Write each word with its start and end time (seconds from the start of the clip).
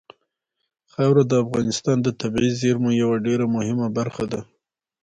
خاوره 0.91 1.23
د 1.27 1.33
افغانستان 1.43 1.97
د 2.01 2.07
طبیعي 2.21 2.51
زیرمو 2.61 2.89
یوه 3.01 3.15
ډېره 3.27 3.45
مهمه 3.55 3.87
برخه 3.97 4.23
ده. 4.31 4.41